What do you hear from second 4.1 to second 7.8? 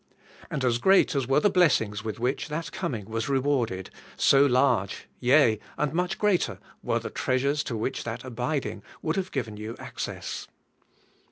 so large, yea, and much greater, were the treasures to